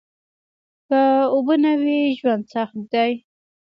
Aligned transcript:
که 0.87 0.99
اوبه 1.33 1.55
نه 1.63 1.73
وي 1.81 1.99
ژوند 2.19 2.43
سخت 2.53 2.77
دي 2.91 3.11